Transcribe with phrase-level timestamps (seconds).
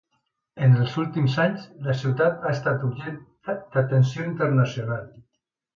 [0.67, 5.07] En els últims anys, la ciutat ha estat objecte d'atenció internacional.